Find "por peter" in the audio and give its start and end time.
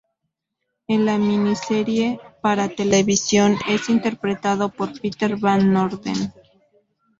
4.69-5.35